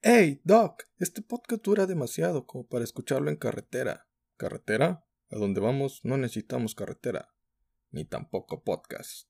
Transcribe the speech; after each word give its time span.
Hey, 0.00 0.40
Doc, 0.44 0.84
este 1.00 1.22
podcast 1.22 1.64
dura 1.64 1.84
demasiado 1.84 2.46
como 2.46 2.64
para 2.64 2.84
escucharlo 2.84 3.30
en 3.30 3.36
carretera. 3.36 4.06
¿Carretera? 4.36 5.04
A 5.28 5.36
donde 5.36 5.60
vamos 5.60 6.02
no 6.04 6.16
necesitamos 6.16 6.76
carretera, 6.76 7.34
ni 7.90 8.04
tampoco 8.04 8.62
podcast. 8.62 9.28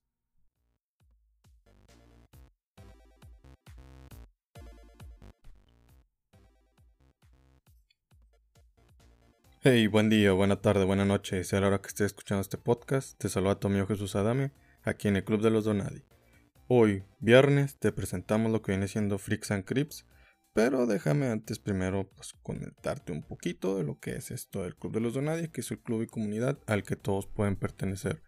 Hey, 9.61 9.87
buen 9.87 10.11
día, 10.11 10.33
buena 10.33 10.61
tarde, 10.61 10.85
buena 10.85 11.03
noche, 11.03 11.43
sea 11.45 11.61
la 11.61 11.67
hora 11.69 11.81
que 11.81 11.87
estés 11.87 12.05
escuchando 12.05 12.41
este 12.41 12.59
podcast, 12.59 13.17
te 13.17 13.27
saluda 13.27 13.59
tu 13.59 13.69
amigo 13.69 13.87
Jesús 13.87 14.15
Adame, 14.15 14.51
aquí 14.83 15.07
en 15.07 15.15
el 15.15 15.23
Club 15.23 15.41
de 15.41 15.49
los 15.49 15.65
Donadi. 15.65 16.03
Hoy, 16.67 17.05
viernes, 17.19 17.77
te 17.77 17.91
presentamos 17.91 18.51
lo 18.51 18.61
que 18.61 18.73
viene 18.73 18.87
siendo 18.87 19.17
Freaks 19.17 19.49
and 19.49 19.65
Crips, 19.65 20.05
pero 20.59 20.85
déjame 20.87 21.29
antes 21.29 21.57
primero 21.57 22.09
pues, 22.17 22.33
comentarte 22.43 23.13
un 23.13 23.23
poquito 23.23 23.77
de 23.77 23.85
lo 23.85 23.97
que 23.97 24.17
es 24.17 24.29
esto 24.29 24.63
del 24.63 24.75
Club 24.75 24.91
de 24.91 24.99
los 24.99 25.13
Donadi, 25.13 25.47
que 25.47 25.61
es 25.61 25.71
el 25.71 25.79
club 25.79 26.01
y 26.01 26.07
comunidad 26.07 26.59
al 26.67 26.83
que 26.83 26.97
todos 26.97 27.27
pueden 27.27 27.55
pertenecer. 27.55 28.21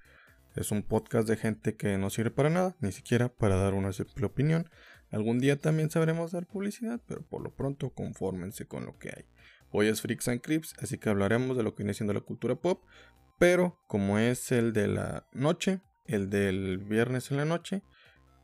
Es 0.55 0.71
un 0.71 0.81
podcast 0.81 1.27
de 1.27 1.35
gente 1.35 1.75
que 1.75 1.97
no 1.97 2.09
sirve 2.09 2.31
para 2.31 2.49
nada, 2.49 2.77
ni 2.79 2.93
siquiera 2.93 3.27
para 3.27 3.57
dar 3.57 3.73
una 3.73 3.91
simple 3.91 4.25
opinión. 4.25 4.69
Algún 5.09 5.39
día 5.39 5.59
también 5.59 5.89
sabremos 5.89 6.31
dar 6.31 6.47
publicidad, 6.47 7.01
pero 7.05 7.21
por 7.21 7.41
lo 7.41 7.53
pronto 7.53 7.89
confórmense 7.89 8.65
con 8.65 8.85
lo 8.85 8.97
que 8.97 9.09
hay. 9.09 9.25
Hoy 9.69 9.87
es 9.87 9.99
Freaks 9.99 10.29
and 10.29 10.39
Crips, 10.39 10.73
así 10.79 10.97
que 10.97 11.09
hablaremos 11.09 11.57
de 11.57 11.63
lo 11.63 11.75
que 11.75 11.83
viene 11.83 11.93
siendo 11.93 12.13
la 12.13 12.21
cultura 12.21 12.55
pop, 12.55 12.81
pero 13.39 13.77
como 13.87 14.19
es 14.19 14.53
el 14.53 14.71
de 14.71 14.87
la 14.87 15.27
noche, 15.33 15.81
el 16.05 16.29
del 16.29 16.77
viernes 16.77 17.29
en 17.29 17.35
la 17.35 17.45
noche, 17.45 17.83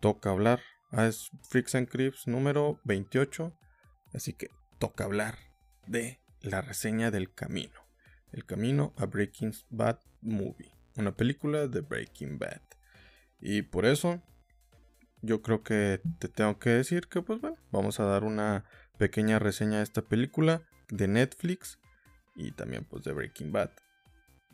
toca 0.02 0.32
hablar. 0.32 0.60
Ah, 0.92 1.08
es 1.08 1.30
Freaks 1.44 1.76
and 1.76 1.88
Crips 1.88 2.28
número 2.28 2.82
28, 2.84 3.54
así 4.14 4.34
que 4.34 4.50
toca 4.80 5.04
hablar 5.04 5.38
de 5.86 6.20
la 6.42 6.62
reseña 6.62 7.12
del 7.12 7.34
camino. 7.34 7.80
El 8.32 8.46
camino 8.46 8.94
a 8.98 9.06
Breaking 9.06 9.54
Bad 9.70 10.00
Movie, 10.22 10.72
una 10.96 11.16
película 11.16 11.68
de 11.68 11.82
Breaking 11.82 12.38
Bad. 12.38 12.62
Y 13.40 13.62
por 13.62 13.86
eso 13.86 14.22
yo 15.22 15.42
creo 15.42 15.64
que 15.64 16.02
te 16.20 16.28
tengo 16.28 16.60
que 16.60 16.72
decir 16.72 17.08
que 17.08 17.22
pues 17.22 17.42
bueno, 17.42 17.58
vamos 17.72 18.00
a 18.00 18.06
dar 18.06 18.24
una 18.24 18.66
pequeña 18.98 19.40
reseña 19.40 19.78
de 19.78 19.84
esta 19.84 20.02
película 20.02 20.62
de 20.90 21.08
Netflix 21.08 21.80
y 22.36 22.52
también 22.52 22.86
pues 22.86 23.04
de 23.04 23.14
Breaking 23.14 23.52
Bad. 23.52 23.72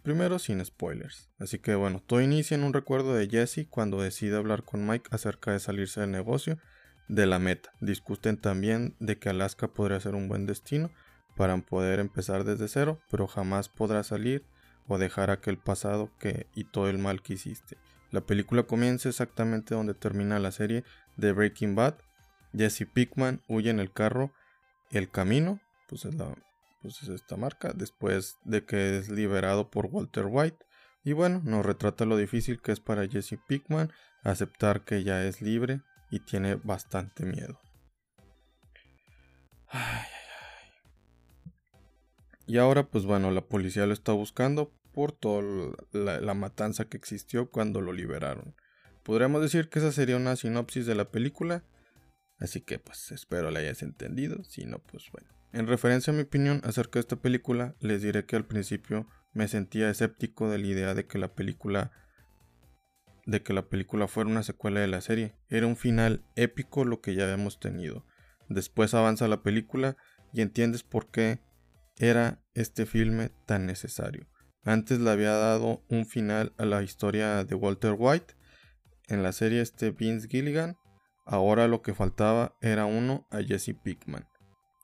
Primero 0.04 0.38
sin 0.38 0.64
spoilers. 0.64 1.30
Así 1.40 1.60
que 1.60 1.76
bueno, 1.76 2.02
todo 2.06 2.22
inicia 2.22 2.56
en 2.56 2.64
un 2.64 2.74
recuerdo 2.74 3.16
de 3.16 3.30
Jesse 3.30 3.68
cuando 3.70 4.02
decide 4.02 4.36
hablar 4.36 4.64
con 4.64 4.86
Mike 4.86 5.10
acerca 5.12 5.52
de 5.52 5.60
salirse 5.60 6.02
del 6.02 6.12
negocio 6.12 6.60
de 7.08 7.26
la 7.26 7.40
meta. 7.40 7.72
Discuten 7.80 8.38
también 8.38 8.96
de 9.00 9.18
que 9.18 9.30
Alaska 9.30 9.68
podría 9.68 10.00
ser 10.00 10.16
un 10.16 10.28
buen 10.28 10.46
destino 10.46 10.92
para 11.36 11.58
poder 11.58 12.00
empezar 12.00 12.44
desde 12.44 12.68
cero, 12.68 13.00
pero 13.10 13.28
jamás 13.28 13.70
podrá 13.70 14.04
salir 14.04 14.46
o 14.88 14.98
dejar 14.98 15.30
aquel 15.30 15.58
pasado 15.58 16.12
que 16.20 16.48
y 16.54 16.66
todo 16.66 16.90
el 16.90 16.98
mal 16.98 17.22
que 17.22 17.34
hiciste. 17.34 17.78
La 18.12 18.22
película 18.22 18.64
comienza 18.64 19.10
exactamente 19.10 19.74
donde 19.74 19.94
termina 19.94 20.40
la 20.40 20.52
serie 20.52 20.84
de 21.18 21.32
Breaking 21.32 21.76
Bad. 21.76 21.96
Jesse 22.56 22.86
Pickman 22.92 23.42
huye 23.48 23.72
en 23.72 23.80
el 23.80 23.92
carro 23.92 24.32
El 24.92 25.10
Camino 25.10 25.60
pues 25.88 26.06
es, 26.06 26.16
la, 26.16 26.36
pues 26.82 27.02
es 27.04 27.10
esta 27.10 27.38
marca, 27.38 27.72
después 27.74 28.38
de 28.44 28.66
que 28.66 28.98
es 28.98 29.10
liberado 29.10 29.70
por 29.70 29.88
Walter 29.88 30.26
White. 30.28 30.66
Y 31.04 31.14
bueno, 31.14 31.42
nos 31.44 31.66
retrata 31.66 32.06
lo 32.06 32.18
difícil 32.18 32.62
que 32.62 32.72
es 32.72 32.80
para 32.80 33.08
Jesse 33.08 33.38
Pickman 33.48 33.92
aceptar 34.24 34.86
que 34.86 35.04
ya 35.04 35.24
es 35.26 35.42
libre 35.42 35.82
y 36.14 36.20
tiene 36.20 36.54
bastante 36.54 37.26
miedo. 37.26 37.60
Y 42.46 42.60
ahora, 42.60 42.84
pues 42.88 43.06
bueno, 43.06 43.32
la 43.32 43.42
policía 43.42 43.88
lo 43.88 43.94
está 43.94 44.12
buscando 44.12 44.72
por 44.92 45.12
toda 45.12 45.42
la, 45.92 46.22
la, 46.22 46.34
matanza 46.36 46.86
que 46.86 46.98
existió 46.98 47.50
cuando 47.50 47.82
lo 47.82 47.94
liberaron. 47.94 48.56
Podríamos 49.02 49.42
decir 49.42 49.70
que 49.70 49.80
esa 49.80 49.92
sería 49.92 50.18
una 50.18 50.36
sinopsis 50.36 50.86
de 50.86 50.94
la 50.94 51.10
película. 51.10 51.64
Así 52.38 52.62
que 52.62 52.78
pues 52.78 53.12
espero 53.12 53.50
la 53.50 53.62
hayas 53.62 53.82
entendido. 53.82 54.44
Si 54.44 54.66
no, 54.66 54.78
pues 54.84 55.10
bueno. 55.12 55.30
En 55.52 55.66
referencia 55.66 56.14
a 56.14 56.16
mi 56.16 56.22
opinión 56.22 56.62
acerca 56.64 57.00
de 57.00 57.02
esta 57.02 57.16
película, 57.16 57.76
les 57.80 58.04
diré 58.04 58.26
que 58.26 58.36
al 58.36 58.46
principio 58.46 59.08
me 59.32 59.48
sentía 59.48 59.90
escéptico 59.90 60.48
de 60.52 60.60
la 60.60 60.68
idea 60.68 60.94
de 60.94 61.08
que 61.08 61.18
la 61.18 61.34
película 61.34 61.92
de 63.26 63.42
que 63.42 63.54
la 63.54 63.68
película 63.70 64.08
fuera 64.08 64.30
una 64.30 64.44
secuela 64.44 64.80
de 64.80 64.88
la 64.88 65.02
serie. 65.02 65.36
Era 65.50 65.68
un 65.68 65.76
final 65.76 66.26
épico 66.36 66.86
lo 66.86 67.02
que 67.02 67.16
ya 67.16 67.24
habíamos 67.24 67.60
tenido. 67.60 68.06
Después 68.50 68.94
avanza 68.94 69.28
la 69.28 69.44
película 69.44 69.98
y 70.34 70.42
entiendes 70.42 70.84
por 70.84 71.10
qué 71.10 71.40
era 71.98 72.44
este 72.54 72.86
filme 72.86 73.30
tan 73.46 73.66
necesario. 73.66 74.28
Antes 74.64 75.00
le 75.00 75.10
había 75.10 75.34
dado 75.34 75.84
un 75.90 76.06
final 76.06 76.54
a 76.58 76.66
la 76.66 76.84
historia 76.84 77.44
de 77.44 77.56
Walter 77.56 77.96
White 77.98 78.36
en 79.08 79.24
la 79.24 79.32
serie 79.32 79.62
este 79.62 79.92
Vince 79.92 80.28
Gilligan. 80.28 80.78
Ahora 81.26 81.68
lo 81.68 81.82
que 81.82 81.94
faltaba 81.94 82.56
era 82.62 82.86
uno 82.86 83.28
a 83.30 83.42
Jesse 83.42 83.76
Pickman. 83.82 84.28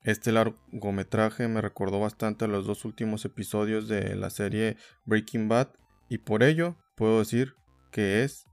Este 0.04 0.32
largometraje 0.32 1.48
me 1.48 1.62
recordó 1.62 2.00
bastante 2.00 2.46
a 2.46 2.48
los 2.48 2.66
dos 2.66 2.86
últimos 2.86 3.26
episodios 3.26 3.88
de 3.88 4.16
la 4.16 4.30
serie 4.30 4.78
Breaking 5.06 5.50
Bad 5.50 5.70
y 6.08 6.20
por 6.20 6.44
ello 6.44 6.78
puedo 6.96 7.20
decir 7.20 7.56
que 7.92 8.24
es 8.24 8.46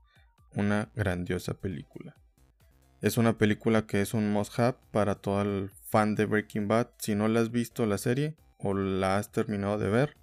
una 0.53 0.91
grandiosa 0.95 1.53
película. 1.53 2.15
Es 3.01 3.17
una 3.17 3.37
película 3.37 3.85
que 3.85 4.01
es 4.01 4.13
un 4.13 4.31
must-have 4.31 4.77
para 4.91 5.15
todo 5.15 5.41
el 5.41 5.69
fan 5.69 6.15
de 6.15 6.25
Breaking 6.25 6.67
Bad. 6.67 6.89
Si 6.97 7.13
no 7.13 7.27
la 7.27 7.41
has 7.41 7.51
visto 7.51 7.85
la 7.85 7.99
serie 7.99 8.35
o 8.57 8.73
la 8.73 9.17
has 9.17 9.31
terminado 9.31 9.77
de 9.77 9.89
ver, 9.89 10.17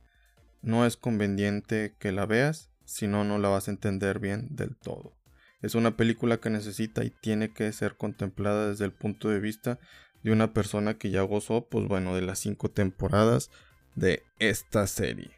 no 0.60 0.84
es 0.84 0.96
conveniente 0.96 1.94
que 1.98 2.10
la 2.10 2.26
veas, 2.26 2.70
si 2.84 3.06
no, 3.06 3.22
no 3.22 3.38
la 3.38 3.48
vas 3.48 3.68
a 3.68 3.70
entender 3.70 4.18
bien 4.18 4.48
del 4.50 4.76
todo. 4.76 5.16
Es 5.62 5.74
una 5.74 5.96
película 5.96 6.38
que 6.38 6.50
necesita 6.50 7.04
y 7.04 7.10
tiene 7.10 7.52
que 7.52 7.72
ser 7.72 7.96
contemplada 7.96 8.68
desde 8.68 8.84
el 8.84 8.92
punto 8.92 9.30
de 9.30 9.40
vista 9.40 9.78
de 10.22 10.32
una 10.32 10.52
persona 10.52 10.94
que 10.98 11.10
ya 11.10 11.22
gozó, 11.22 11.68
pues 11.68 11.86
bueno, 11.86 12.14
de 12.14 12.22
las 12.22 12.40
cinco 12.40 12.70
temporadas 12.70 13.50
de 13.94 14.22
esta 14.38 14.86
serie. 14.86 15.30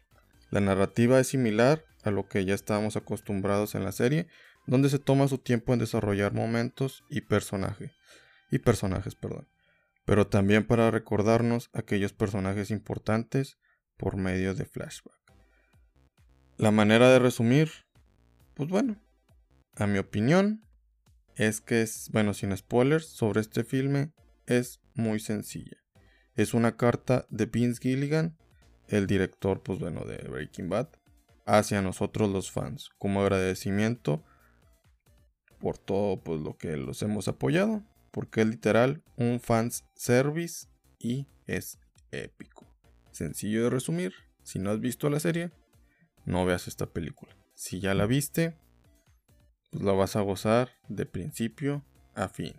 La 0.49 0.59
narrativa 0.59 1.19
es 1.19 1.27
similar 1.27 1.83
a 2.07 2.11
lo 2.11 2.27
que 2.27 2.45
ya 2.45 2.55
estábamos 2.55 2.95
acostumbrados 2.95 3.75
en 3.75 3.83
la 3.83 3.91
serie, 3.91 4.27
donde 4.65 4.89
se 4.89 4.99
toma 4.99 5.27
su 5.27 5.37
tiempo 5.37 5.73
en 5.73 5.79
desarrollar 5.79 6.33
momentos 6.33 7.03
y 7.09 7.21
personajes, 7.21 7.91
y 8.51 8.59
personajes, 8.59 9.15
perdón, 9.15 9.47
pero 10.05 10.27
también 10.27 10.65
para 10.65 10.91
recordarnos 10.91 11.69
aquellos 11.73 12.13
personajes 12.13 12.71
importantes 12.71 13.57
por 13.97 14.17
medio 14.17 14.55
de 14.55 14.65
flashback. 14.65 15.17
La 16.57 16.71
manera 16.71 17.09
de 17.09 17.19
resumir, 17.19 17.69
pues 18.55 18.69
bueno, 18.69 18.99
a 19.75 19.85
mi 19.85 19.99
opinión, 19.99 20.63
es 21.35 21.61
que 21.61 21.83
es, 21.83 22.09
bueno, 22.11 22.33
sin 22.33 22.55
spoilers, 22.57 23.07
sobre 23.07 23.41
este 23.41 23.63
filme 23.63 24.11
es 24.47 24.81
muy 24.95 25.19
sencilla. 25.19 25.77
Es 26.35 26.53
una 26.53 26.75
carta 26.77 27.27
de 27.29 27.45
Vince 27.45 27.79
Gilligan, 27.81 28.37
el 28.87 29.05
director, 29.05 29.61
pues 29.61 29.79
bueno, 29.79 30.03
de 30.05 30.17
Breaking 30.17 30.69
Bad, 30.69 30.89
hacia 31.47 31.81
nosotros 31.81 32.29
los 32.29 32.51
fans, 32.51 32.89
como 32.99 33.21
agradecimiento 33.21 34.23
por 35.59 35.79
todo 35.79 36.21
pues, 36.21 36.39
lo 36.41 36.57
que 36.57 36.77
los 36.77 37.01
hemos 37.01 37.27
apoyado, 37.27 37.83
porque 38.11 38.41
es 38.41 38.47
literal 38.47 39.01
un 39.15 39.39
fans 39.39 39.85
service 39.95 40.67
y 40.99 41.25
es 41.47 41.79
épico. 42.11 42.67
Sencillo 43.11 43.63
de 43.63 43.69
resumir, 43.71 44.13
si 44.43 44.59
no 44.59 44.69
has 44.69 44.79
visto 44.79 45.09
la 45.09 45.19
serie, 45.19 45.51
no 46.25 46.45
veas 46.45 46.67
esta 46.67 46.85
película. 46.85 47.35
Si 47.55 47.79
ya 47.79 47.95
la 47.95 48.05
viste, 48.05 48.55
pues 49.71 49.83
la 49.83 49.93
vas 49.93 50.15
a 50.15 50.21
gozar 50.21 50.69
de 50.87 51.07
principio 51.07 51.83
a 52.13 52.27
fin. 52.27 52.53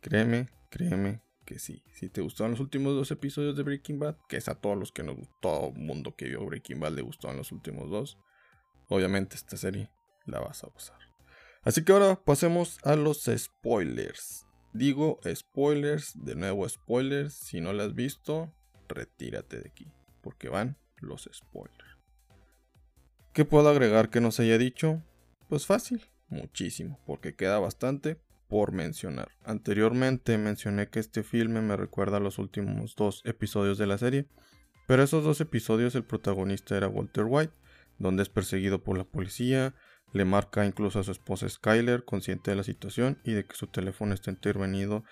Créeme 0.00 0.48
Créeme 0.74 1.23
que 1.44 1.58
sí. 1.58 1.82
Si 1.92 2.08
te 2.08 2.20
gustaron 2.20 2.52
los 2.52 2.60
últimos 2.60 2.94
dos 2.94 3.10
episodios 3.10 3.56
de 3.56 3.62
Breaking 3.62 3.98
Bad, 3.98 4.16
que 4.28 4.36
es 4.36 4.48
a 4.48 4.54
todos 4.54 4.76
los 4.76 4.92
que 4.92 5.02
nos 5.02 5.16
todo 5.40 5.72
mundo 5.72 6.14
que 6.16 6.26
vio 6.26 6.44
Breaking 6.44 6.80
Bad 6.80 6.92
le 6.92 7.02
gustaron 7.02 7.36
los 7.36 7.52
últimos 7.52 7.90
dos, 7.90 8.18
obviamente 8.88 9.36
esta 9.36 9.56
serie 9.56 9.90
la 10.26 10.40
vas 10.40 10.64
a 10.64 10.68
gozar. 10.68 10.98
Así 11.62 11.84
que 11.84 11.92
ahora 11.92 12.22
pasemos 12.22 12.78
a 12.84 12.96
los 12.96 13.24
spoilers. 13.24 14.46
Digo 14.72 15.20
spoilers, 15.24 16.12
de 16.24 16.34
nuevo 16.34 16.68
spoilers. 16.68 17.34
Si 17.34 17.60
no 17.60 17.72
lo 17.72 17.84
has 17.84 17.94
visto, 17.94 18.52
retírate 18.88 19.60
de 19.60 19.68
aquí, 19.68 19.86
porque 20.20 20.48
van 20.48 20.76
los 20.96 21.28
spoilers. 21.32 21.98
¿Qué 23.32 23.44
puedo 23.44 23.68
agregar 23.68 24.10
que 24.10 24.20
no 24.20 24.30
se 24.30 24.42
haya 24.42 24.58
dicho? 24.58 25.02
Pues 25.48 25.66
fácil, 25.66 26.04
muchísimo, 26.28 27.00
porque 27.06 27.34
queda 27.34 27.58
bastante, 27.58 28.20
por 28.48 28.72
mencionar. 28.72 29.28
Anteriormente 29.44 30.38
mencioné 30.38 30.88
que 30.88 31.00
este 31.00 31.22
filme 31.22 31.60
me 31.60 31.76
recuerda 31.76 32.18
a 32.18 32.20
los 32.20 32.38
últimos 32.38 32.94
dos 32.96 33.22
episodios 33.24 33.78
de 33.78 33.86
la 33.86 33.98
serie, 33.98 34.26
pero 34.86 35.02
esos 35.02 35.24
dos 35.24 35.40
episodios 35.40 35.94
el 35.94 36.04
protagonista 36.04 36.76
era 36.76 36.88
Walter 36.88 37.24
White, 37.26 37.54
donde 37.98 38.22
es 38.22 38.28
perseguido 38.28 38.82
por 38.82 38.98
la 38.98 39.04
policía, 39.04 39.74
le 40.12 40.24
marca 40.24 40.64
incluso 40.64 41.00
a 41.00 41.04
su 41.04 41.10
esposa 41.10 41.48
Skyler, 41.48 42.04
consciente 42.04 42.50
de 42.50 42.56
la 42.56 42.62
situación 42.62 43.18
y 43.24 43.32
de 43.32 43.44
que 43.44 43.56
su 43.56 43.66
teléfono 43.66 44.14
está 44.14 44.30
intervenido 44.30 45.04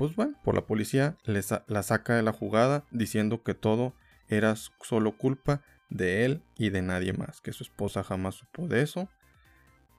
pues 0.00 0.16
bueno, 0.16 0.34
por 0.42 0.54
la 0.54 0.64
policía 0.64 1.18
la 1.24 1.82
saca 1.82 2.16
de 2.16 2.22
la 2.22 2.32
jugada 2.32 2.86
diciendo 2.90 3.42
que 3.42 3.52
todo 3.52 3.94
era 4.28 4.56
solo 4.56 5.18
culpa 5.18 5.60
de 5.90 6.24
él 6.24 6.42
y 6.56 6.70
de 6.70 6.80
nadie 6.80 7.12
más, 7.12 7.42
que 7.42 7.52
su 7.52 7.64
esposa 7.64 8.02
jamás 8.02 8.36
supo 8.36 8.66
de 8.66 8.80
eso. 8.80 9.10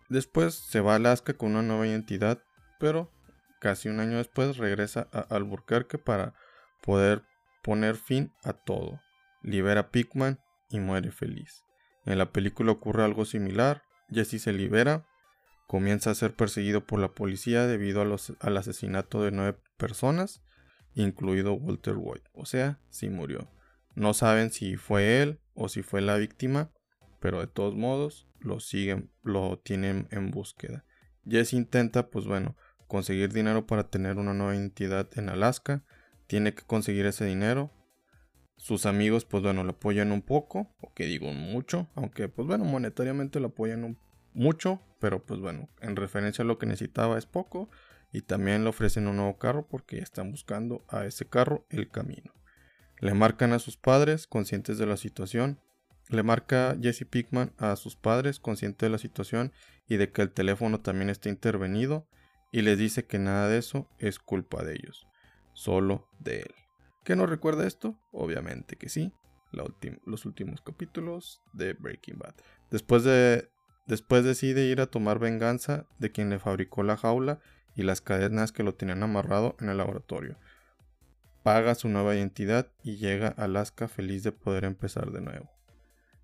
Después 0.09 0.55
se 0.55 0.81
va 0.81 0.93
a 0.93 0.95
Alaska 0.95 1.35
con 1.35 1.51
una 1.51 1.61
nueva 1.61 1.85
identidad, 1.85 2.41
pero 2.81 3.11
casi 3.59 3.89
un 3.89 3.99
año 3.99 4.17
después 4.17 4.57
regresa 4.57 5.07
a 5.13 5.19
Albuquerque 5.19 5.99
para 5.99 6.33
poder 6.81 7.21
poner 7.61 7.95
fin 7.95 8.33
a 8.43 8.53
todo. 8.53 8.99
Libera 9.43 9.81
a 9.81 9.91
Pigman 9.91 10.39
y 10.67 10.79
muere 10.79 11.11
feliz. 11.11 11.63
En 12.05 12.17
la 12.17 12.31
película 12.31 12.71
ocurre 12.71 13.03
algo 13.03 13.23
similar. 13.25 13.83
Jesse 14.09 14.41
se 14.41 14.51
libera, 14.51 15.05
comienza 15.67 16.09
a 16.09 16.15
ser 16.15 16.35
perseguido 16.35 16.87
por 16.87 16.99
la 16.99 17.13
policía 17.13 17.67
debido 17.67 18.01
al 18.01 18.57
asesinato 18.57 19.23
de 19.23 19.31
nueve 19.31 19.59
personas, 19.77 20.43
incluido 20.95 21.53
Walter 21.53 21.95
White. 21.97 22.29
O 22.33 22.47
sea, 22.47 22.79
sí 22.89 23.09
murió. 23.09 23.51
No 23.93 24.15
saben 24.15 24.49
si 24.49 24.75
fue 24.75 25.21
él 25.21 25.39
o 25.53 25.69
si 25.69 25.83
fue 25.83 26.01
la 26.01 26.15
víctima, 26.17 26.71
pero 27.19 27.41
de 27.41 27.47
todos 27.47 27.75
modos 27.75 28.27
lo 28.39 28.59
siguen, 28.59 29.11
lo 29.21 29.59
tienen 29.59 30.07
en 30.09 30.31
búsqueda. 30.31 30.83
Jesse 31.29 31.53
intenta, 31.53 32.09
pues 32.09 32.25
bueno, 32.25 32.55
conseguir 32.91 33.31
dinero 33.31 33.65
para 33.65 33.89
tener 33.89 34.17
una 34.17 34.33
nueva 34.33 34.53
identidad 34.53 35.07
en 35.17 35.29
Alaska. 35.29 35.81
Tiene 36.27 36.53
que 36.53 36.63
conseguir 36.63 37.05
ese 37.05 37.23
dinero. 37.23 37.71
Sus 38.57 38.85
amigos, 38.85 39.23
pues 39.23 39.41
bueno, 39.41 39.63
lo 39.63 39.71
apoyan 39.71 40.11
un 40.11 40.21
poco, 40.21 40.75
o 40.81 40.93
que 40.93 41.05
digo 41.05 41.31
mucho, 41.31 41.87
aunque 41.95 42.27
pues 42.27 42.49
bueno, 42.49 42.65
monetariamente 42.65 43.39
lo 43.39 43.47
apoyan 43.47 43.97
mucho, 44.33 44.81
pero 44.99 45.23
pues 45.23 45.39
bueno, 45.39 45.69
en 45.79 45.95
referencia 45.95 46.43
a 46.43 46.45
lo 46.45 46.57
que 46.57 46.65
necesitaba 46.65 47.17
es 47.17 47.25
poco. 47.25 47.69
Y 48.11 48.23
también 48.23 48.65
le 48.65 48.69
ofrecen 48.69 49.07
un 49.07 49.15
nuevo 49.15 49.37
carro 49.37 49.65
porque 49.69 49.95
ya 49.95 50.03
están 50.03 50.29
buscando 50.29 50.83
a 50.89 51.05
ese 51.05 51.23
carro 51.23 51.65
el 51.69 51.89
camino. 51.89 52.33
Le 52.99 53.13
marcan 53.13 53.53
a 53.53 53.59
sus 53.59 53.77
padres, 53.77 54.27
conscientes 54.27 54.79
de 54.79 54.85
la 54.85 54.97
situación. 54.97 55.61
Le 56.09 56.23
marca 56.23 56.75
Jesse 56.81 57.05
Pickman 57.09 57.53
a 57.57 57.77
sus 57.77 57.95
padres, 57.95 58.41
consciente 58.41 58.85
de 58.85 58.89
la 58.89 58.97
situación 58.97 59.53
y 59.87 59.95
de 59.95 60.11
que 60.11 60.23
el 60.23 60.31
teléfono 60.31 60.81
también 60.81 61.09
está 61.09 61.29
intervenido, 61.29 62.09
y 62.51 62.61
les 62.61 62.77
dice 62.77 63.05
que 63.05 63.19
nada 63.19 63.47
de 63.47 63.57
eso 63.57 63.87
es 63.97 64.19
culpa 64.19 64.63
de 64.63 64.73
ellos, 64.73 65.07
solo 65.53 66.09
de 66.19 66.41
él. 66.41 66.55
¿Qué 67.03 67.15
nos 67.15 67.29
recuerda 67.29 67.65
esto? 67.65 67.99
Obviamente 68.11 68.75
que 68.75 68.89
sí, 68.89 69.13
los 69.51 70.25
últimos 70.25 70.61
capítulos 70.61 71.41
de 71.53 71.73
Breaking 71.73 72.19
Bad. 72.19 72.35
Después, 72.69 73.03
de, 73.03 73.49
después 73.87 74.23
decide 74.23 74.65
ir 74.65 74.81
a 74.81 74.87
tomar 74.87 75.19
venganza 75.19 75.87
de 75.97 76.11
quien 76.11 76.29
le 76.29 76.39
fabricó 76.39 76.83
la 76.83 76.97
jaula 76.97 77.39
y 77.75 77.83
las 77.83 78.01
cadenas 78.01 78.51
que 78.51 78.63
lo 78.63 78.75
tenían 78.75 79.03
amarrado 79.03 79.55
en 79.59 79.69
el 79.69 79.77
laboratorio 79.77 80.37
paga 81.43 81.75
su 81.75 81.89
nueva 81.89 82.15
identidad 82.15 82.71
y 82.83 82.97
llega 82.97 83.33
a 83.37 83.45
Alaska 83.45 83.87
feliz 83.87 84.23
de 84.23 84.31
poder 84.31 84.65
empezar 84.65 85.11
de 85.11 85.21
nuevo. 85.21 85.49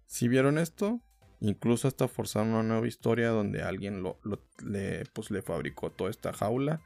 Si 0.05 0.27
vieron 0.27 0.57
esto, 0.57 1.01
incluso 1.39 1.87
hasta 1.87 2.07
forzaron 2.07 2.49
una 2.49 2.63
nueva 2.63 2.87
historia 2.87 3.29
donde 3.29 3.61
alguien 3.61 4.03
le, 4.03 5.05
pues, 5.13 5.31
le 5.31 5.41
fabricó 5.41 5.91
toda 5.91 6.09
esta 6.09 6.33
jaula 6.33 6.81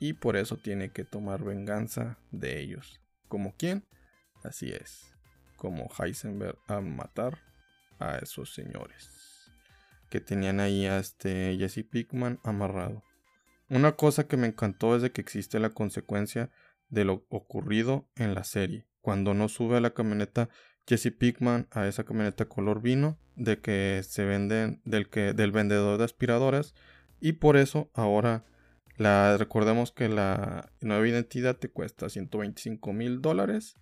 y 0.00 0.14
por 0.14 0.36
eso 0.36 0.56
tiene 0.56 0.90
que 0.90 1.04
tomar 1.04 1.44
venganza 1.44 2.18
de 2.30 2.60
ellos. 2.60 3.00
¿Como 3.28 3.54
quién? 3.56 3.84
Así 4.42 4.70
es, 4.70 5.14
como 5.56 5.88
Heisenberg 5.98 6.58
a 6.66 6.80
matar 6.80 7.38
a 7.98 8.18
esos 8.18 8.52
señores 8.54 9.24
que 10.14 10.20
tenían 10.20 10.60
ahí 10.60 10.86
a 10.86 10.98
este 10.98 11.56
Jesse 11.58 11.84
Pickman 11.84 12.38
amarrado. 12.44 13.02
Una 13.68 13.96
cosa 13.96 14.28
que 14.28 14.36
me 14.36 14.46
encantó 14.46 14.94
es 14.94 15.02
de 15.02 15.10
que 15.10 15.20
existe 15.20 15.58
la 15.58 15.70
consecuencia 15.70 16.52
de 16.88 17.04
lo 17.04 17.26
ocurrido 17.30 18.06
en 18.14 18.32
la 18.32 18.44
serie. 18.44 18.86
Cuando 19.00 19.34
no 19.34 19.48
sube 19.48 19.76
a 19.76 19.80
la 19.80 19.92
camioneta 19.92 20.48
Jesse 20.86 21.10
Pickman 21.10 21.66
a 21.70 21.86
esa 21.86 22.04
camioneta 22.04 22.46
color 22.46 22.80
vino 22.82 23.18
de 23.36 23.60
que 23.60 24.02
se 24.06 24.24
venden 24.24 24.80
del 24.84 25.08
que 25.08 25.32
del 25.32 25.52
vendedor 25.52 25.98
de 25.98 26.04
aspiradoras 26.04 26.74
y 27.20 27.32
por 27.32 27.56
eso 27.56 27.90
ahora 27.94 28.44
la 28.96 29.36
recordemos 29.36 29.92
que 29.92 30.08
la 30.08 30.70
nueva 30.80 31.08
identidad 31.08 31.56
te 31.56 31.68
cuesta 31.68 32.08
125 32.08 32.92
mil 32.92 33.20
dólares 33.22 33.76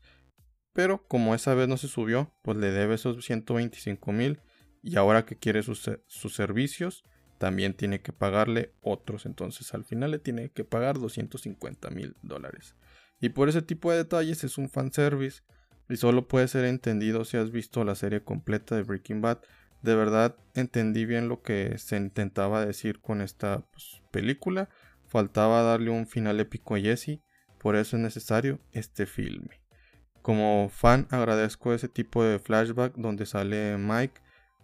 pero 0.73 1.07
como 1.07 1.35
esa 1.35 1.55
vez 1.55 1.69
no 1.69 1.77
se 1.77 1.89
subió 1.89 2.33
pues 2.43 2.57
le 2.57 2.71
debe 2.71 2.95
esos 2.95 3.25
125 3.25 4.13
mil 4.13 4.41
y 4.83 4.97
ahora 4.97 5.25
que 5.25 5.37
quiere 5.37 5.63
sus, 5.63 5.91
sus 6.07 6.35
servicios 6.35 7.05
también 7.43 7.75
tiene 7.75 8.01
que 8.01 8.13
pagarle 8.13 8.73
otros. 8.83 9.27
Entonces 9.27 9.75
al 9.75 9.85
final 9.85 10.13
le 10.13 10.21
tiene 10.21 10.51
que 10.51 10.63
pagar 10.63 11.01
250 11.01 11.91
mil 11.91 12.15
dólares. 12.23 12.77
Y 13.21 13.31
por 13.31 13.49
ese 13.49 13.63
tipo 13.63 13.91
de 13.91 13.99
detalles 13.99 14.45
es 14.45 14.59
un 14.59 14.69
fanservice 14.69 15.43
y 15.93 15.99
solo 15.99 16.27
puede 16.27 16.49
ser 16.49 16.65
entendido 16.65 17.27
si 17.27 17.37
has 17.37 17.51
visto 17.51 17.85
la 17.85 17.95
serie 17.95 18.23
completa 18.23 18.75
de 18.75 18.83
Breaking 18.83 19.21
Bad. 19.21 19.41
De 19.83 19.95
verdad 19.95 20.37
entendí 20.55 21.05
bien 21.05 21.29
lo 21.29 21.43
que 21.43 21.77
se 21.77 21.99
intentaba 21.99 22.65
decir 22.65 23.01
con 23.03 23.21
esta 23.21 23.67
pues, 23.71 24.01
película. 24.11 24.71
Faltaba 25.07 25.63
darle 25.63 25.91
un 25.91 26.07
final 26.07 26.41
épico 26.41 26.77
a 26.77 26.81
Jesse, 26.81 27.21
por 27.59 27.77
eso 27.77 27.97
es 27.97 28.03
necesario 28.03 28.59
este 28.73 29.05
filme. 29.05 29.61
Como 30.23 30.71
fan 30.71 31.07
agradezco 31.11 31.75
ese 31.75 31.89
tipo 31.89 32.25
de 32.25 32.39
flashback 32.39 32.95
donde 32.95 33.27
sale 33.27 33.77
Mike, 33.77 34.23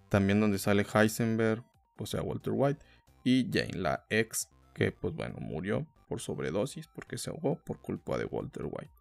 también 0.09 0.41
donde 0.41 0.59
sale 0.59 0.87
Heisenberg, 0.95 1.63
o 1.99 2.07
sea 2.07 2.23
Walter 2.23 2.55
White, 2.57 2.83
y 3.23 3.51
Jane, 3.53 3.77
la 3.77 4.07
ex 4.09 4.49
que 4.73 4.93
pues 4.93 5.13
bueno 5.13 5.37
murió 5.41 5.87
por 6.09 6.21
sobredosis 6.21 6.89
porque 6.89 7.19
se 7.19 7.29
ahogó 7.29 7.63
por 7.63 7.83
culpa 7.83 8.17
de 8.17 8.25
Walter 8.25 8.65
White. 8.65 8.93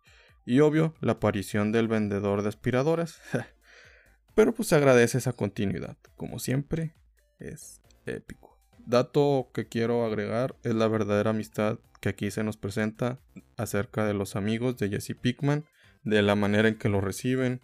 Y 0.47 0.61
obvio, 0.61 0.95
la 1.01 1.11
aparición 1.11 1.73
del 1.73 1.89
vendedor 1.89 2.41
de 2.41 2.47
aspiradoras. 2.47 3.19
Pero 4.33 4.53
pues 4.53 4.69
se 4.69 4.75
agradece 4.75 5.17
esa 5.17 5.33
continuidad. 5.33 5.97
Como 6.15 6.39
siempre, 6.39 6.95
es 7.37 7.81
épico. 8.05 8.57
Dato 8.85 9.51
que 9.53 9.67
quiero 9.67 10.05
agregar 10.05 10.55
es 10.63 10.73
la 10.73 10.87
verdadera 10.87 11.31
amistad 11.31 11.79
que 11.99 12.07
aquí 12.07 12.31
se 12.31 12.45
nos 12.45 12.55
presenta 12.55 13.19
acerca 13.57 14.05
de 14.05 14.13
los 14.13 14.37
amigos 14.37 14.77
de 14.77 14.87
Jesse 14.87 15.17
Pickman, 15.19 15.65
de 16.03 16.21
la 16.21 16.35
manera 16.35 16.69
en 16.69 16.77
que 16.77 16.87
lo 16.87 17.01
reciben, 17.01 17.59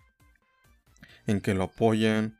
en 1.26 1.40
que 1.40 1.54
lo 1.54 1.64
apoyan. 1.64 2.38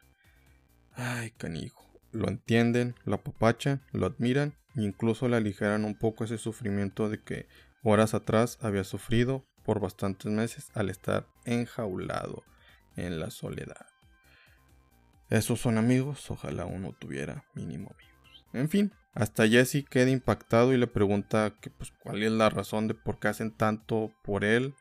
Ay, 0.92 1.32
canijo. 1.32 1.90
Lo 2.12 2.28
entienden, 2.28 2.96
lo 3.06 3.16
apapachan, 3.16 3.82
lo 3.94 4.08
admiran 4.08 4.58
incluso 4.76 5.28
le 5.28 5.38
aligeran 5.38 5.86
un 5.86 5.96
poco 5.96 6.24
ese 6.24 6.38
sufrimiento 6.38 7.10
de 7.10 7.22
que 7.22 7.48
horas 7.84 8.14
atrás 8.14 8.58
había 8.62 8.84
sufrido 8.84 9.46
por 9.64 9.80
bastantes 9.80 10.32
meses 10.32 10.72
al 10.74 10.90
estar 10.90 11.28
enjaulado 11.46 12.44
en 12.96 13.20
la 13.20 13.30
soledad. 13.32 13.88
Esos 15.30 15.60
son 15.60 15.78
amigos, 15.78 16.30
ojalá 16.30 16.66
uno 16.66 16.94
tuviera 16.94 17.44
mínimo 17.56 17.90
amigos. 17.92 18.46
En 18.54 18.70
fin, 18.70 18.94
hasta 19.14 19.48
Jesse 19.48 19.86
queda 19.90 20.10
impactado 20.10 20.74
y 20.74 20.78
le 20.78 20.88
pregunta 20.88 21.56
que, 21.62 21.70
pues, 21.70 21.92
cuál 21.92 22.24
es 22.24 22.32
la 22.32 22.50
razón 22.50 22.88
de 22.88 22.94
por 22.94 23.20
qué 23.20 23.30
hacen 23.30 23.52
tanto 23.52 24.12
por 24.24 24.44
él. 24.44 24.76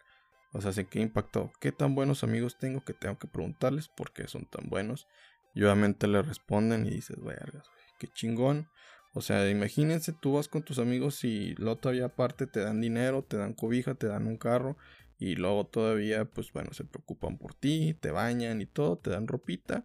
O 0.53 0.61
sea, 0.61 0.73
se 0.73 0.87
queda 0.87 1.03
impactado. 1.03 1.53
¿Qué 1.61 1.73
tan 1.73 1.95
buenos 1.95 2.25
amigos 2.25 2.59
tengo 2.59 2.85
que 2.85 2.93
tengo 2.93 3.19
que 3.19 3.27
preguntarles 3.27 3.89
por 3.89 4.13
qué 4.13 4.29
son 4.29 4.45
tan 4.47 4.69
buenos? 4.69 5.07
Y 5.55 5.63
obviamente 5.63 6.07
le 6.07 6.23
responden 6.23 6.87
y 6.87 6.91
dices, 6.91 7.23
vergas, 7.23 7.67
qué 7.99 8.09
chingón. 8.09 8.69
O 9.15 9.21
sea, 9.21 9.49
imagínense, 9.51 10.13
tú 10.13 10.35
vas 10.35 10.49
con 10.49 10.63
tus 10.63 10.79
amigos 10.79 11.23
y 11.25 11.55
luego 11.57 11.77
todavía 11.77 12.07
aparte 12.07 12.47
te 12.47 12.61
dan 12.61 12.81
dinero, 12.81 13.23
te 13.23 13.37
dan 13.37 13.53
cobija, 13.53 13.95
te 13.95 14.07
dan 14.07 14.27
un 14.27 14.39
carro 14.39 14.77
y 15.19 15.37
luego 15.37 15.67
todavía, 15.67 16.25
pues 16.25 16.53
bueno, 16.53 16.73
se 16.73 16.85
preocupan 16.85 17.37
por 17.37 17.55
ti, 17.55 17.95
te 18.01 18.11
bañan 18.11 18.61
y 18.61 18.67
todo, 18.67 18.97
te 18.97 19.11
dan 19.11 19.29
ropita 19.29 19.85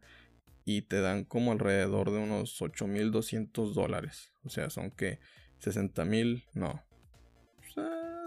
y 0.63 0.83
te 0.83 1.01
dan 1.01 1.25
como 1.25 1.51
alrededor 1.51 2.11
de 2.11 2.19
unos 2.19 2.61
8200 2.61 3.75
dólares. 3.75 4.31
O 4.43 4.49
sea, 4.49 4.69
son 4.69 4.91
que 4.91 5.19
60 5.59 6.05
mil, 6.05 6.43
no. 6.53 6.83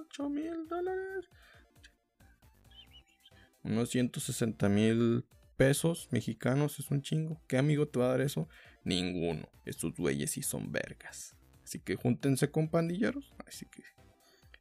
8 0.06 0.28
mil 0.28 0.66
dólares. 0.68 1.28
Unos 3.62 3.90
160 3.90 4.68
mil 4.68 5.24
pesos 5.56 6.08
mexicanos 6.10 6.78
es 6.78 6.90
un 6.90 7.02
chingo. 7.02 7.40
¿Qué 7.46 7.58
amigo 7.58 7.86
te 7.88 7.98
va 7.98 8.06
a 8.06 8.10
dar 8.10 8.20
eso? 8.20 8.48
Ninguno. 8.84 9.48
Estos 9.64 9.94
güeyes 9.96 10.32
sí 10.32 10.42
son 10.42 10.72
vergas. 10.72 11.36
Así 11.64 11.78
que 11.78 11.96
júntense 11.96 12.50
con 12.50 12.68
pandilleros. 12.68 13.34
Así 13.46 13.66
que. 13.66 13.82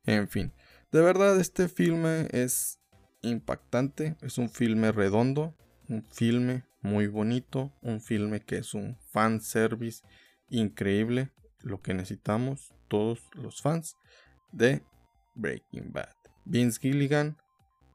En 0.06 0.28
fin. 0.28 0.54
De 0.92 1.02
verdad, 1.02 1.40
este 1.40 1.68
filme 1.68 2.28
es 2.32 2.80
impactante. 3.22 4.16
Es 4.22 4.38
un 4.38 4.50
filme 4.50 4.92
redondo. 4.92 5.56
Un 5.88 6.06
filme 6.12 6.66
muy 6.82 7.08
bonito. 7.08 7.74
Un 7.82 8.02
filme 8.02 8.42
que 8.42 8.58
es 8.58 8.74
un 8.74 8.98
fan 9.12 9.42
service 9.42 10.04
increíble. 10.50 11.32
Lo 11.62 11.82
que 11.82 11.94
necesitamos 11.94 12.74
todos 12.88 13.22
los 13.34 13.62
fans 13.62 13.96
de 14.52 14.84
Breaking 15.36 15.92
Bad. 15.92 16.14
Vince 16.46 16.80
Gilligan, 16.80 17.38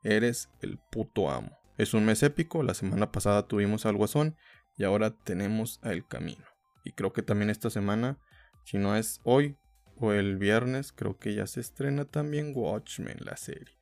eres 0.02 0.48
el 0.60 0.78
puto 0.90 1.30
amo. 1.30 1.50
Es 1.76 1.92
un 1.94 2.04
mes 2.04 2.22
épico. 2.22 2.62
La 2.62 2.74
semana 2.74 3.10
pasada 3.10 3.46
tuvimos 3.46 3.84
al 3.84 3.96
Guasón 3.96 4.36
y 4.76 4.84
ahora 4.84 5.10
tenemos 5.10 5.80
a 5.82 5.92
El 5.92 6.06
Camino. 6.06 6.44
Y 6.84 6.92
creo 6.92 7.12
que 7.12 7.22
también 7.22 7.50
esta 7.50 7.70
semana, 7.70 8.18
si 8.64 8.78
no 8.78 8.96
es 8.96 9.20
hoy, 9.24 9.56
o 9.96 10.12
el 10.12 10.36
viernes 10.36 10.92
creo 10.92 11.18
que 11.18 11.34
ya 11.34 11.46
se 11.46 11.60
estrena 11.60 12.04
también 12.04 12.52
Watchmen, 12.54 13.18
la 13.20 13.36
serie. 13.36 13.76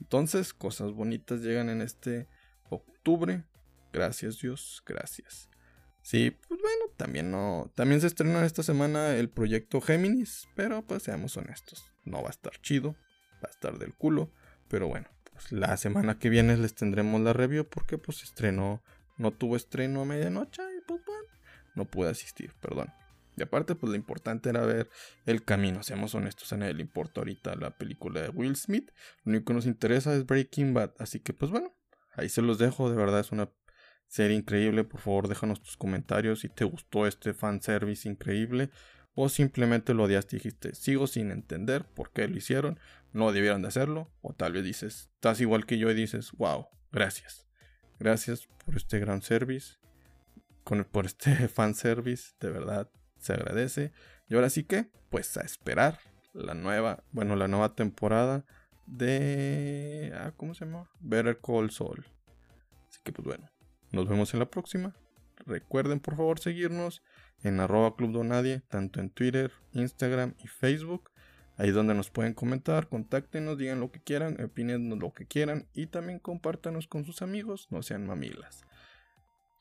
Entonces, 0.00 0.52
cosas 0.52 0.92
bonitas 0.92 1.40
llegan 1.40 1.68
en 1.68 1.80
este 1.80 2.28
octubre. 2.68 3.44
Gracias 3.92 4.40
Dios, 4.40 4.82
gracias. 4.86 5.48
Sí, 6.02 6.36
pues 6.48 6.60
bueno, 6.60 6.86
también 6.96 7.30
no. 7.30 7.70
También 7.76 8.00
se 8.00 8.08
estrena 8.08 8.44
esta 8.44 8.62
semana 8.62 9.14
el 9.14 9.30
proyecto 9.30 9.80
Géminis, 9.80 10.48
pero 10.56 10.82
pues 10.82 11.04
seamos 11.04 11.36
honestos, 11.36 11.92
no 12.04 12.22
va 12.22 12.28
a 12.28 12.32
estar 12.32 12.60
chido, 12.60 12.96
va 13.34 13.48
a 13.48 13.50
estar 13.50 13.78
del 13.78 13.94
culo, 13.94 14.32
pero 14.68 14.88
bueno, 14.88 15.08
pues 15.30 15.52
la 15.52 15.76
semana 15.76 16.18
que 16.18 16.28
viene 16.28 16.56
les 16.56 16.74
tendremos 16.74 17.20
la 17.20 17.32
review 17.32 17.68
porque 17.68 17.98
pues 17.98 18.24
estrenó, 18.24 18.82
no 19.22 19.30
tuvo 19.30 19.56
estreno 19.56 20.02
a 20.02 20.04
medianoche 20.04 20.62
y 20.76 20.80
pues 20.86 21.00
bueno, 21.06 21.28
no 21.76 21.84
pude 21.84 22.10
asistir, 22.10 22.52
perdón. 22.60 22.92
Y 23.36 23.42
aparte, 23.42 23.74
pues 23.74 23.88
lo 23.88 23.96
importante 23.96 24.50
era 24.50 24.60
ver 24.66 24.90
el 25.24 25.42
camino, 25.42 25.82
seamos 25.82 26.14
honestos, 26.14 26.52
a 26.52 26.58
nadie 26.58 26.74
le 26.74 26.82
importa 26.82 27.20
ahorita 27.20 27.54
la 27.54 27.70
película 27.70 28.20
de 28.20 28.28
Will 28.28 28.56
Smith, 28.56 28.90
lo 29.24 29.30
único 29.30 29.46
que 29.46 29.54
nos 29.54 29.66
interesa 29.66 30.14
es 30.14 30.26
Breaking 30.26 30.74
Bad, 30.74 30.92
así 30.98 31.20
que 31.20 31.32
pues 31.32 31.50
bueno, 31.50 31.72
ahí 32.14 32.28
se 32.28 32.42
los 32.42 32.58
dejo, 32.58 32.90
de 32.90 32.96
verdad 32.96 33.20
es 33.20 33.32
una 33.32 33.48
serie 34.06 34.36
increíble, 34.36 34.84
por 34.84 35.00
favor 35.00 35.28
déjanos 35.28 35.62
tus 35.62 35.78
comentarios 35.78 36.40
si 36.40 36.50
te 36.50 36.64
gustó 36.64 37.06
este 37.06 37.32
fanservice 37.32 38.06
increíble 38.06 38.68
o 39.14 39.30
simplemente 39.30 39.94
lo 39.94 40.04
odiaste 40.04 40.36
y 40.36 40.38
dijiste, 40.38 40.74
sigo 40.74 41.06
sin 41.06 41.30
entender 41.30 41.84
por 41.84 42.12
qué 42.12 42.28
lo 42.28 42.36
hicieron, 42.36 42.78
no 43.12 43.32
debieron 43.32 43.62
de 43.62 43.68
hacerlo, 43.68 44.10
o 44.20 44.34
tal 44.34 44.52
vez 44.52 44.64
dices, 44.64 45.10
estás 45.14 45.40
igual 45.40 45.64
que 45.64 45.78
yo 45.78 45.90
y 45.90 45.94
dices, 45.94 46.32
wow, 46.32 46.66
gracias, 46.90 47.46
gracias 47.98 48.48
por 48.64 48.76
este 48.76 48.98
gran 48.98 49.22
service, 49.22 49.76
por 50.64 51.06
este 51.06 51.48
fanservice, 51.48 52.34
de 52.40 52.50
verdad, 52.50 52.90
se 53.18 53.32
agradece. 53.34 53.92
Y 54.28 54.34
ahora 54.34 54.50
sí 54.50 54.64
que, 54.64 54.90
pues 55.10 55.36
a 55.36 55.42
esperar 55.42 55.98
la 56.32 56.54
nueva, 56.54 57.04
bueno, 57.12 57.36
la 57.36 57.48
nueva 57.48 57.74
temporada 57.74 58.44
de, 58.86 60.12
ah, 60.16 60.32
¿cómo 60.36 60.54
se 60.54 60.64
llama? 60.64 60.90
Better 61.00 61.38
Call 61.38 61.70
Saul. 61.70 62.04
Así 62.88 63.00
que 63.04 63.12
pues 63.12 63.26
bueno, 63.26 63.50
nos 63.90 64.08
vemos 64.08 64.32
en 64.34 64.40
la 64.40 64.50
próxima. 64.50 64.94
Recuerden 65.46 66.00
por 66.00 66.16
favor 66.16 66.38
seguirnos 66.38 67.02
en 67.42 67.60
arroba 67.60 67.96
club 67.96 68.12
donadie, 68.12 68.60
tanto 68.68 69.00
en 69.00 69.10
Twitter, 69.10 69.52
Instagram 69.72 70.34
y 70.38 70.48
Facebook. 70.48 71.11
Ahí 71.56 71.70
donde 71.70 71.94
nos 71.94 72.10
pueden 72.10 72.34
comentar, 72.34 72.88
contáctenos, 72.88 73.58
digan 73.58 73.80
lo 73.80 73.90
que 73.90 74.00
quieran, 74.00 74.42
opinen 74.42 74.98
lo 74.98 75.12
que 75.12 75.26
quieran 75.26 75.66
y 75.74 75.86
también 75.86 76.18
compártanos 76.18 76.86
con 76.86 77.04
sus 77.04 77.22
amigos, 77.22 77.68
no 77.70 77.82
sean 77.82 78.06
mamilas. 78.06 78.64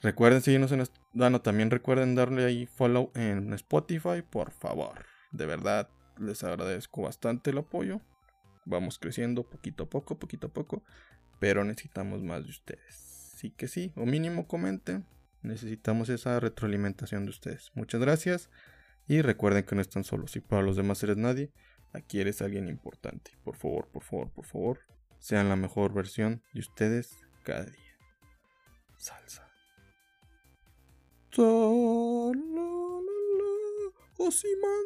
Recuerden 0.01 0.41
seguirnos 0.41 0.71
en 0.71 0.83
Dano, 1.13 1.41
también 1.41 1.69
recuerden 1.69 2.15
darle 2.15 2.45
ahí 2.45 2.65
follow 2.65 3.11
en 3.13 3.53
Spotify, 3.53 4.23
por 4.27 4.51
favor. 4.51 5.05
De 5.31 5.45
verdad, 5.45 5.89
les 6.17 6.43
agradezco 6.43 7.03
bastante 7.03 7.51
el 7.51 7.59
apoyo. 7.59 8.01
Vamos 8.65 8.97
creciendo 8.97 9.43
poquito 9.43 9.83
a 9.83 9.89
poco, 9.89 10.17
poquito 10.17 10.47
a 10.47 10.53
poco, 10.53 10.83
pero 11.39 11.63
necesitamos 11.63 12.23
más 12.23 12.43
de 12.45 12.49
ustedes. 12.49 13.31
Así 13.35 13.51
que 13.51 13.67
sí, 13.67 13.91
o 13.95 14.05
mínimo 14.05 14.47
comenten. 14.47 15.05
Necesitamos 15.43 16.09
esa 16.09 16.39
retroalimentación 16.39 17.25
de 17.25 17.31
ustedes. 17.31 17.71
Muchas 17.73 18.01
gracias. 18.01 18.49
Y 19.07 19.21
recuerden 19.21 19.63
que 19.63 19.75
no 19.75 19.81
están 19.81 20.03
solos. 20.03 20.31
Si 20.31 20.39
para 20.39 20.61
los 20.61 20.77
demás 20.77 21.01
eres 21.03 21.17
nadie, 21.17 21.51
aquí 21.93 22.19
eres 22.19 22.41
alguien 22.41 22.67
importante. 22.67 23.31
Por 23.43 23.55
favor, 23.55 23.87
por 23.89 24.03
favor, 24.03 24.31
por 24.31 24.45
favor. 24.45 24.79
Sean 25.19 25.49
la 25.49 25.55
mejor 25.55 25.93
versión 25.93 26.43
de 26.53 26.61
ustedes 26.61 27.17
cada 27.43 27.65
día. 27.65 27.97
Salsa. 28.97 29.47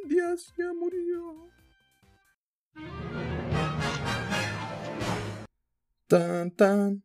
Díaz 0.07 0.53
ya 0.55 0.71
murió. 0.74 1.50
Tan 6.07 6.51
tan. 6.51 7.03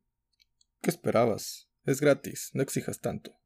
¿Qué 0.83 0.91
esperabas? 0.91 1.69
Es 1.85 2.01
gratis, 2.01 2.51
no 2.53 2.63
exijas 2.63 3.01
tanto. 3.01 3.40